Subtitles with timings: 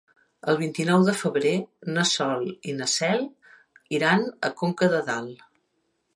[0.51, 1.51] El vint-i-nou de febrer
[1.97, 3.23] na Sol i na Cel
[4.01, 5.49] iran a Conca de Dalt.